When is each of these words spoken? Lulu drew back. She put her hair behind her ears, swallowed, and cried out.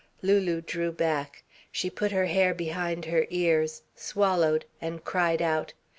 Lulu 0.23 0.61
drew 0.61 0.91
back. 0.91 1.43
She 1.71 1.87
put 1.91 2.11
her 2.11 2.25
hair 2.25 2.55
behind 2.55 3.05
her 3.05 3.27
ears, 3.29 3.83
swallowed, 3.95 4.65
and 4.81 5.03
cried 5.05 5.43
out. 5.43 5.73